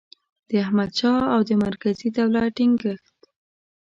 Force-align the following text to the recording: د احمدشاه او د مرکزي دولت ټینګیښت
د 0.49 0.51
احمدشاه 0.63 1.23
او 1.33 1.39
د 1.49 1.51
مرکزي 1.65 2.07
دولت 2.17 2.47
ټینګیښت 2.57 3.19